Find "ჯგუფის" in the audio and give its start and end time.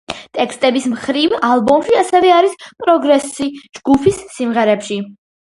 3.79-4.19